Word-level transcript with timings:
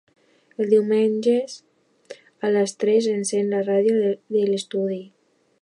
Els 0.63 0.69
diumenges 0.71 1.57
a 2.47 2.53
les 2.57 2.75
tres 2.85 3.13
encèn 3.15 3.55
la 3.55 3.63
ràdio 3.71 4.13
de 4.39 4.47
l'estudi. 4.51 5.03